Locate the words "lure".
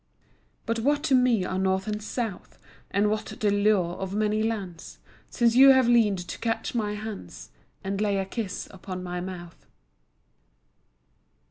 3.51-3.97